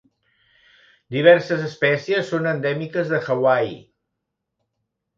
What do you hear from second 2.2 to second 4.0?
són endèmiques de Hawaii.